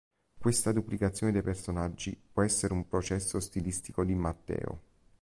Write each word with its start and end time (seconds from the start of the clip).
Questa 0.35 0.71
duplicazione 0.71 1.31
dei 1.31 1.43
personaggi 1.43 2.19
può 2.33 2.41
essere 2.41 2.73
un 2.73 2.87
procedimento 2.87 3.39
stilistico 3.39 4.03
di 4.03 4.15
Matteo". 4.15 4.81